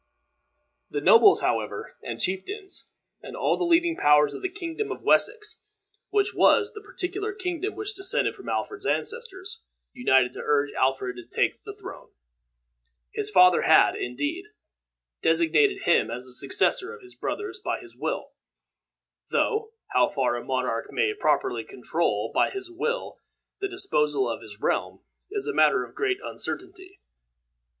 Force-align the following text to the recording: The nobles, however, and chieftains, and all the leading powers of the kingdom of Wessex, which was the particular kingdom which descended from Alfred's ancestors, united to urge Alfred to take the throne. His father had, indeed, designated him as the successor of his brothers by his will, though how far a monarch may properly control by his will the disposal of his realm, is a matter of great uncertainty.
The 0.89 0.99
nobles, 0.99 1.41
however, 1.41 1.95
and 2.01 2.19
chieftains, 2.19 2.85
and 3.21 3.35
all 3.35 3.55
the 3.55 3.63
leading 3.63 3.95
powers 3.95 4.33
of 4.33 4.41
the 4.41 4.49
kingdom 4.49 4.91
of 4.91 5.03
Wessex, 5.03 5.57
which 6.09 6.33
was 6.33 6.73
the 6.73 6.81
particular 6.81 7.33
kingdom 7.33 7.75
which 7.75 7.93
descended 7.93 8.33
from 8.33 8.49
Alfred's 8.49 8.87
ancestors, 8.87 9.59
united 9.93 10.33
to 10.33 10.41
urge 10.43 10.71
Alfred 10.73 11.17
to 11.17 11.23
take 11.23 11.61
the 11.61 11.75
throne. 11.75 12.09
His 13.11 13.29
father 13.29 13.61
had, 13.61 13.95
indeed, 13.95 14.45
designated 15.21 15.83
him 15.83 16.09
as 16.09 16.25
the 16.25 16.33
successor 16.33 16.91
of 16.91 17.01
his 17.03 17.13
brothers 17.13 17.59
by 17.59 17.79
his 17.79 17.95
will, 17.95 18.31
though 19.29 19.69
how 19.89 20.09
far 20.09 20.35
a 20.35 20.43
monarch 20.43 20.91
may 20.91 21.13
properly 21.13 21.63
control 21.63 22.31
by 22.33 22.49
his 22.49 22.71
will 22.71 23.19
the 23.59 23.67
disposal 23.69 24.27
of 24.27 24.41
his 24.41 24.59
realm, 24.59 25.01
is 25.29 25.45
a 25.45 25.53
matter 25.53 25.83
of 25.83 25.93
great 25.93 26.17
uncertainty. 26.23 26.99